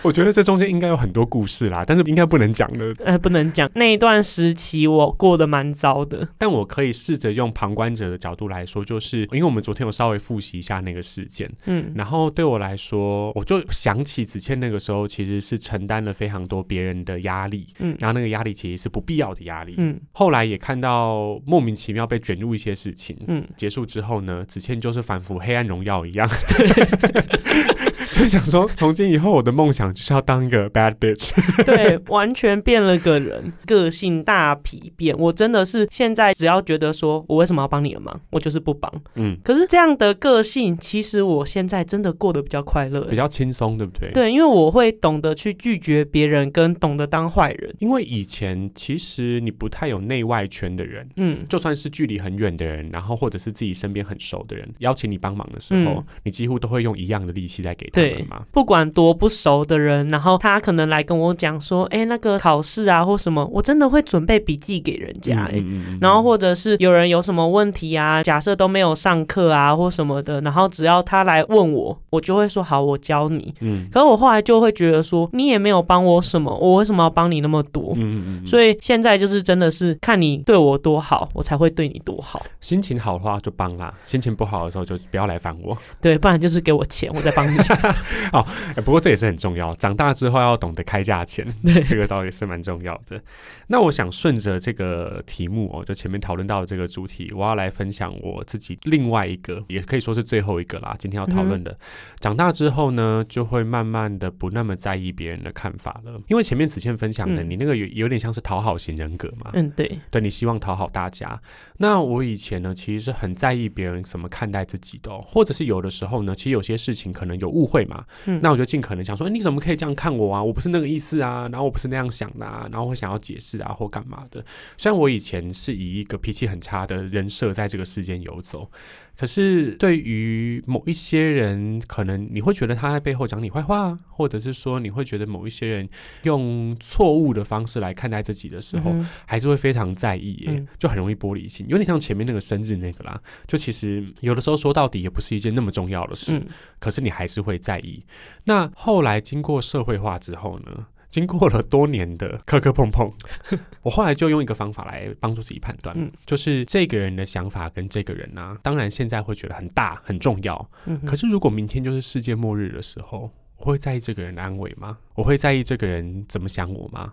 [0.03, 2.93] 我觉得这中间应该有很多故事啦，但是应该不能讲的。
[3.05, 6.27] 呃，不能讲那一段时期我过得蛮糟的。
[6.37, 19.77] 但我可以试着用旁观者的角度来说，就是因为我们昨天有稍微复习一下那个事件，嗯然后对我来说，我就想起子倩那个时候其实是承担了非常多别人的压力，嗯然后那个压力其实是不必要的压力。
[19.79, 26.29] 嗯后来也看到莫名其妙被卷入一些事情，嗯，结束之后呢，子倩就是反腐黑暗荣耀一样，
[28.13, 31.33] 就想说从今以后我的梦想就是要当一个 bad bitch。
[31.65, 35.17] 对，完全变了个人，个性大疲变。
[35.19, 38.93] 我真的是现在只要觉得说我为什么要帮你的忙，我就是不帮。
[39.15, 43.17] 嗯，可是这样的个性，其实我现在真的过得比较快乐比。
[43.17, 44.13] 较轻松，对不对？。
[44.13, 47.75] 对，因为我会懂得去拒绝别人，跟懂得当坏人。
[47.79, 65.63] 因为以前其实你不太有内外圈的人，嗯，就算是距离很远的人，然后或者是自己身边很熟的人，邀请你帮忙的时候，嗯你几乎都会用一样的力气在给他对，不管多不熟的人，然后他可能来跟我讲说，哎，那个考试啊或什么，我真的会准备笔记给人家，哎，
[66.01, 73.55] 然后或者是有人有什么问题啊，假设都没有上课啊或什么的，然后只要他来问我，我就会说好，我教你。
[73.61, 77.93] 嗯，可是我后来就会觉得说，你也没有帮我什么，我为什么要帮你那么多？
[77.97, 78.47] 嗯嗯嗯。
[78.47, 82.45] 所以现在就是真的是看你对我多好，我才会对你多好。
[82.61, 85.77] 心情好的话就帮啦，心情不好的时候就不要来烦我。
[86.01, 87.57] 对，不然就是给我钱，我再帮你。
[88.33, 88.47] 哦，
[88.85, 91.47] 不过这也是很重要，长大之后要懂得开价钱，
[91.85, 93.23] 这个倒也是蛮重要的。
[93.69, 100.95] 那我想顺着这个题目哦，就前面讨论到的这个主题，我要来分享我自己另外一个，也可以说是最后一个啦。
[100.99, 101.77] 今天要讨论的，
[102.21, 109.51] 长大之后呢，就会慢慢的不那么在意别人的看法了，因为前面子倩分享的，你那个有有点像是讨好型人格嘛。
[109.55, 111.41] 嗯，对，对你希望讨好大家。
[111.79, 118.05] 那我以前呢，其实是很在意别人怎么看待自己的，或者是有的时候呢，其实有些事情可能有误会嘛。
[118.27, 120.43] 嗯，那我就尽可能想说，你怎么可以这样看我啊？
[120.43, 124.45] 我不是那个意思啊，然后我不是那样想的啊，然后会想要解释啊，或干嘛的。
[124.77, 128.71] 虽然我以前是以一个脾气很差的人设在这个世间游走。
[129.15, 135.89] 可是，对于某一些人，可能你会觉得他在背后讲你坏话，或者是说你会觉得某一些人
[136.23, 138.93] 用错误的方式来看待自己的时候，
[139.25, 140.49] 还是会非常在意，
[140.79, 143.21] 就很容易玻璃心，有点像前面那个生日那个啦。
[143.47, 146.43] 就其实有的时候说到底也不是一件那么重要的事，
[146.81, 148.05] 可是你还是会在意。
[148.45, 150.87] 那后来经过社会化之后呢？
[151.13, 153.09] 经过了多年的磕磕碰碰，
[153.83, 155.97] 我后来就用一个方法来帮助自己判断，
[156.27, 160.69] 就是这个人的想法跟这个人呢，当然现在会觉得很大很重要，
[161.07, 163.31] 可是如果明天就是世界末日的时候。
[163.59, 164.99] 我会在意这个人的安危吗？
[165.15, 167.13] 我会在意这个人怎么想我吗？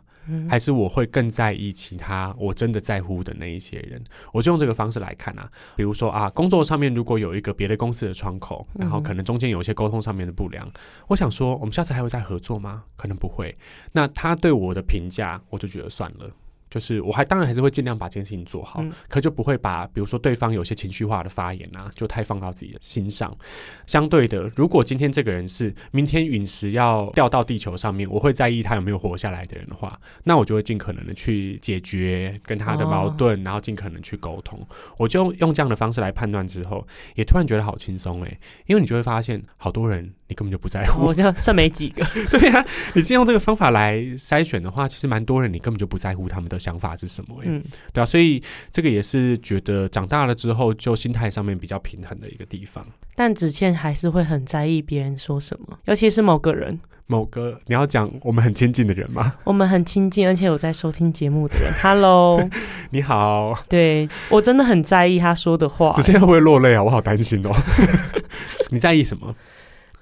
[0.49, 4.03] 还是我会更在意其他我真的在乎的那一些人？
[4.31, 5.49] 我就用这个方式来看啊。
[5.75, 10.69] 比如说啊，工作上面如果有一个别的公司的窗口，然后可能中间有一些沟通上面的不良，
[11.07, 12.83] 我想说，我们下次还会再合作吗？
[12.95, 13.57] 可能不会。
[13.91, 16.29] 那他对我的评价，我就觉得算了。
[16.69, 23.35] 就是我还当然还是会尽量把这件事情做好，可就不会把比如说对方有些情绪化的发言啊，就太放到自己的心上。
[23.85, 34.59] 相对的，如果今天这个人是明天陨石要掉到地球上面，我会在意他有没有活下来的人的话，那我就会尽可能的去解决跟他的矛盾，然后尽可能去沟通。
[34.97, 42.05] 我就用这样的方式来判断之后，也突然觉得好轻松诶，因为你就会发现好多人你根本就不在乎，我就剩没几个。
[42.31, 42.63] 对呀，
[42.93, 46.57] 你先用这个方法来筛选的话，其实蛮多人你根本就不在乎他们的。
[46.59, 47.37] 想法是什么？
[47.45, 47.63] 嗯，
[47.93, 52.85] 对啊，所以这个也是觉得长大了之后，就心态上面比较平衡的一个地方。
[53.15, 59.35] 但子倩还是会很在意别人说什么，尤其是某个人，某个你要讲我们很亲近的人吗？
[59.45, 61.73] 我们很亲近，而且有在收听节目的人。
[61.81, 62.47] Hello，
[62.91, 63.57] 你好。
[63.69, 65.93] 对我真的很在意他说的话。
[65.93, 66.83] 子倩会不会落泪啊？
[66.83, 67.55] 我好担心哦。
[68.69, 69.33] 你在意什么？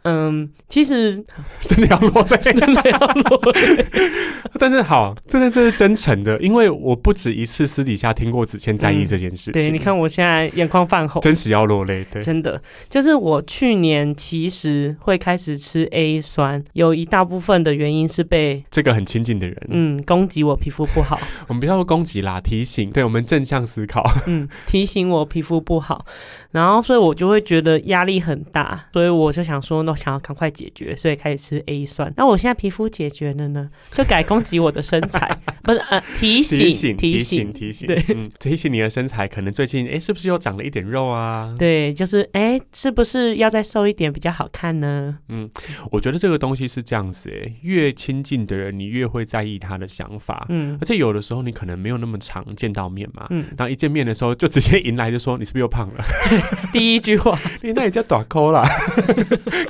[0.09, 1.21] 嗯，其实
[1.59, 3.85] 真的要落泪， 真的要落泪。
[4.57, 9.53] 但是好，真的这是真诚的，因为我不止一次私底下听过子谦在意这件事情。
[9.53, 12.05] 对，你看我现在眼眶泛红，真实要落泪。
[12.09, 21.19] 对，真的就是我去年其实会开始吃 A 酸，有一大部分的原因是被这个很亲近的人，嗯，攻击我皮肤不好。
[21.47, 26.05] 我们不要说攻击啦，提醒，对我们正向思考，嗯，提醒我皮肤不好，
[26.51, 29.96] 然后所以我就会觉得压力很大，所以我就想说那。
[29.97, 32.13] 想要赶快解决，所以开始吃 A 酸。
[32.15, 38.03] 那我现在皮肤解决了呢，就改攻击我的身材， 不是呃提醒提醒提醒提醒，对，
[38.39, 41.55] 提醒你的身材可能最近哎是不是又长了一点肉啊？
[41.57, 45.17] 对，就是哎是不是要再瘦一点比较好看呢？
[45.29, 45.49] 嗯，
[45.91, 56.03] 我觉得这个东西是这样子哎，越亲近的人你越会在意他的想法，嗯，而且有的时候你可能没有那么常见到面嘛，嗯，然后一见面的时候就直接迎来就说你是不是又胖了？
[56.71, 58.63] 第一句话， 你那也叫短扣啦，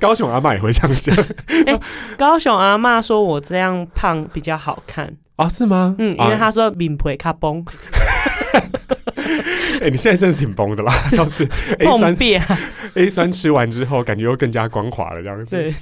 [0.01, 0.16] 高。
[0.17, 1.15] 高雄阿妈也会这样讲。
[1.67, 1.79] 哎，
[2.17, 5.47] 高雄阿妈说我这样胖比较好看啊？
[5.47, 5.95] 是吗？
[5.99, 7.63] 嗯，因为他说敏皮卡崩。
[9.79, 12.15] 哎，你现在真的挺崩的啦， 倒是 A 酸
[12.95, 15.55] A 酸吃完之后，感觉又更加光滑了，这样子。
[15.55, 15.75] 对。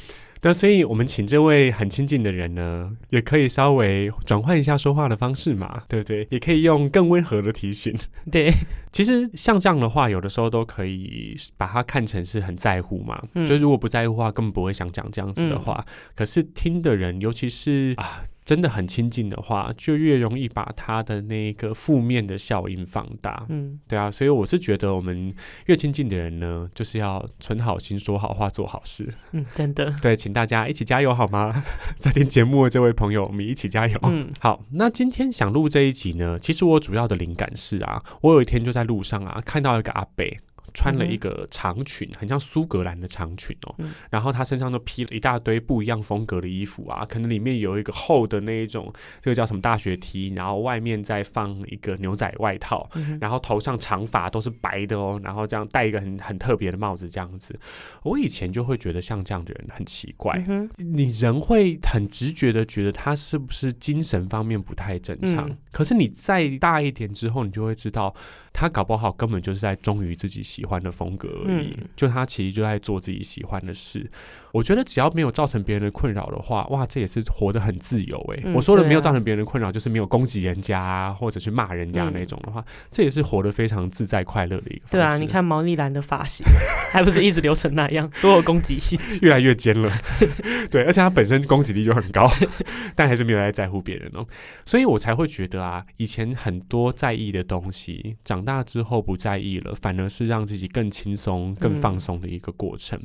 [0.45, 6.27] 那所以，我们请这位很亲近的人呢，也可以稍微转换一下说话的方式嘛，对不对？
[6.29, 7.97] 也可以用更温和的提醒。
[8.31, 8.53] 对，
[8.91, 13.19] 其实像这样的话，有的时候都可以把它看成是很在乎嘛。
[13.47, 15.83] 就如果不在乎的话，根本不会想讲这样子的话。
[16.13, 18.21] 可是听的人，尤其是啊。
[18.45, 23.45] 真的很亲近的话，就越容易把他的那个负面的效应放大。
[23.49, 25.33] 嗯，对啊，所以我是觉得我们
[25.65, 29.11] 越亲近的人呢，就是要存好心、说好话、做好事。
[29.31, 29.93] 嗯，真的。
[30.01, 31.63] 对，请大家一起加油好吗？
[31.97, 33.99] 在听节目的这位朋友，我们一起加油。
[34.03, 34.63] 嗯，好。
[34.73, 40.39] 那今天想录这一集呢，其实我主要的灵感是啊，我有一天就在路上啊，看到一个阿北。
[40.75, 43.75] 穿了一个长裙，很像苏格兰的长裙哦，
[44.11, 52.87] 然后他身上都披了一大堆不一样风格的衣服啊，可能里面有一个厚的那一种，这个叫什么大学 T，然后外面再放一个牛仔外套，
[53.19, 57.57] 然后头上长发都是白的哦，然后这样戴一个很很特别的帽子，这样子，
[58.03, 60.43] 我以前就会觉得像这样的人很奇怪，
[60.75, 68.13] 你人会很直觉的觉得他是不是精神方面不太正常，可是你再大一点之后，你就会知道。
[68.57, 74.09] 他搞不好根本就是在忠于自己喜欢的风格而已，就他其实就在做自己喜欢的事。
[74.55, 78.53] 我觉得只要没有造成别人的困扰的话，哇，这也是活得很自由哎。
[78.53, 84.85] 我说的没有造成别人的困扰，就是没有攻击人家或者去骂人家那种的话，这也是活得非常自在快乐的一个。
[84.91, 86.45] 对啊，你看毛利兰的发型，
[86.89, 89.91] 还不是一直留成那样， 多有攻击性，越来越尖了。
[90.71, 92.31] 对，而且他本身攻击力就很高，
[92.95, 94.25] 但还是没有在在乎别人哦。
[94.63, 102.97] 所以我才会觉得啊，以前很多在意的东西，长大之后不在意了，反而是让自己更轻松、更放松的一个过程。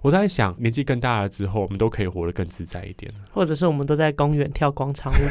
[0.00, 0.93] 我在想，年纪更。
[0.98, 5.16] 大了之后，我们都可以活得更自在一点，或者是我们都在公园跳广场舞。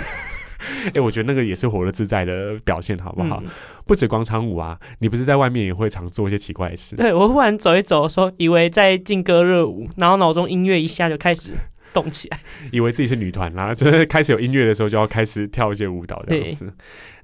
[0.96, 3.44] 哎，我觉得那个也是活得自在的表现，好不好？
[3.86, 6.96] 不止广场舞啊，你不是在外面也会常做一些奇怪的事？
[6.96, 11.52] 对我忽然走一走的时候，以为在劲歌热舞，然后脑中音乐一下就开始。
[11.94, 12.40] 动起来，
[12.72, 16.74] 以为自己是女团啦，真的开始有音乐的时候就要开始跳一些舞蹈这样子。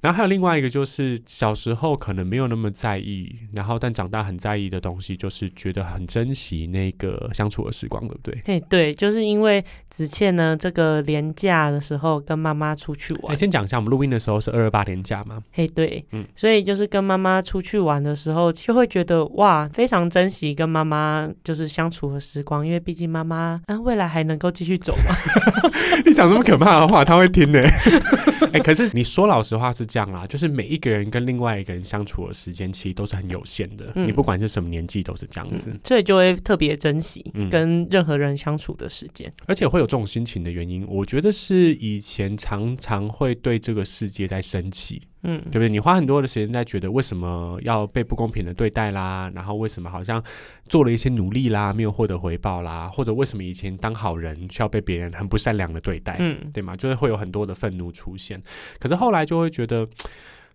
[0.00, 8.40] 然后还有另外一个就是小时候可能没有那么在意，然后但长大很在意的东西，就是觉得很珍惜那个相处的时光，对不对？
[8.46, 13.36] 嘿，对，就是因为子倩呢，这个年假的时候跟妈妈出去玩。
[13.36, 15.42] 先讲一下，我们录音的时候是二二八年假嘛？
[15.52, 24.50] 嘿，对，嗯，所以就是跟妈妈出去玩的时候，就会觉得哇，非常珍惜跟妈妈就是相处的时光，因为毕竟妈妈啊未来还能够。
[24.60, 25.16] 继续走吗？
[26.04, 27.58] 你讲这么可怕的话，他会听呢。
[28.52, 33.90] 哎，可是你说老实话是这样啦，就是每一个人跟另外一个人相处的时间其实都是很有限的。
[33.94, 39.32] 你不管是什么年纪，都是这样子，所以就会特别珍惜跟任何人相处的时间。
[39.46, 45.00] 而且会有这种心情的原因，我觉得是以前常常会对这个世界在生气。
[45.22, 45.68] 嗯，对不对？
[45.68, 50.22] 你花很多的时间在觉得为什么要被不公平的对待啦，然后为什么好像
[50.68, 56.74] 做了一些努力啦，没有获得回报啦，或者为什么以前当好人需要被别人很不善良的对待，嗯，对吗？
[56.74, 58.42] 就是会有很多的愤怒出现。
[58.78, 59.86] 可是后来就会觉得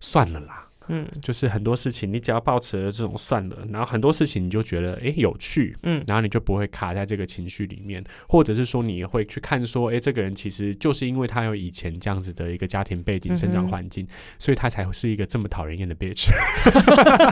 [0.00, 0.65] 算了啦。
[0.88, 14.06] 嗯，就是很多事情，你只要保持了这种算了，然后很多事情你就觉得哎有趣，嗯，然后你就不会卡在这个情绪里面，或者是说你会去看说，哎，这个人其实就是因为他有以前这样子的一个家庭背景、生长环境，
[14.38, 16.28] 所以他才是一个这么讨人厌的 bitch。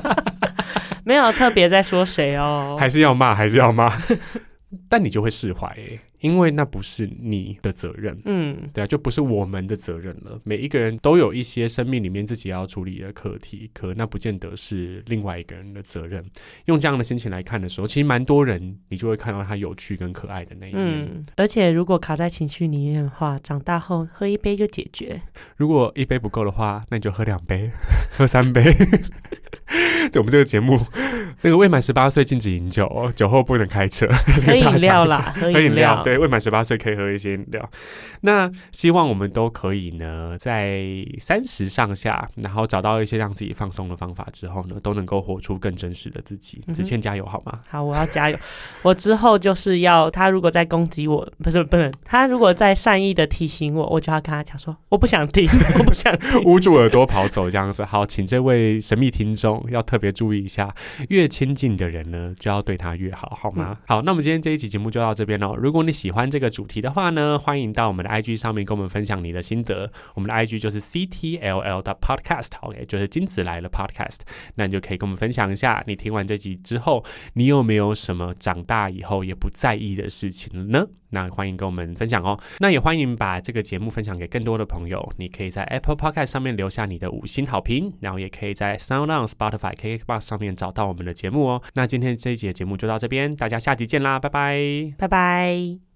[1.05, 3.93] 没有特别在说谁哦， 还是要骂，还是要骂。
[4.89, 5.77] 但你就会释怀，
[6.21, 10.41] 因为那不是你的责任，嗯，对啊，就不是我们的责任了。
[10.45, 16.25] 每一个人都有一些生命里面自己要处理的课题，可那不见得是另外一个人的责任。
[16.67, 21.25] 用这样的心情来看的时候，其实蛮多人，你就会看到他有趣跟可爱的那一面。
[21.37, 25.21] 而且如果卡在情绪里面的话，长大后喝一杯就解决。
[25.57, 27.71] 如果一杯不够的话，那你就喝两杯，
[28.17, 28.65] 喝三杯。
[30.13, 30.79] 对，我们这个节目，
[31.45, 34.09] 那个未满十八岁禁止饮酒，酒后不能开车。
[34.47, 36.03] 喝饮料啦，喝饮料。
[36.03, 37.71] 对，未满十八岁可以喝一些饮料。
[38.23, 40.83] 那希望我们都可以呢，在
[41.21, 46.63] 三十上下，然后找到一些让自己放松的方法之后呢，都能够活出更真实的自己。
[46.73, 47.53] 子倩加油好吗？
[47.69, 48.39] 好，我要加油。
[48.81, 55.47] 我之后就是要他如果在攻击我，不是不能，他如果在善意的提醒我，我就要跟他讲说，我不想听，
[55.79, 56.11] 我不想
[56.47, 57.85] 捂住耳朵跑走这样子。
[57.85, 59.63] 好，请这位神秘听众。
[59.75, 60.73] 要特别注意一下，
[61.09, 63.77] 越亲近的人呢，就要对他越好，好吗？
[63.89, 65.57] 好，那我们今天这一期节目就到这边喽。
[65.57, 69.91] 如果你喜欢这个主题的话呢，欢迎到我们的 IG 上面跟我们分享你的心得。
[70.15, 74.19] 我们的 IG 就是 CTLL 的 Podcast，OK，就是金子来了 Podcast。
[74.55, 80.87] 那你就可以跟我们分享一下，你听完这集之后，你有没有什么长大以后也不在意的事情呢？
[81.15, 82.39] 那欢迎跟我们分享哦。
[82.59, 85.13] 那也欢迎把这个节目分享给更多的朋友。
[85.17, 91.63] 你可以在 Apple Podcast 上面留下你的五星好评，然后也可以在 SoundOn、Spotify、KKBox 上面找到我们的节目哦。
[91.75, 95.85] 那今天这一节节目就到这边，大家下集见啦，拜拜，拜拜。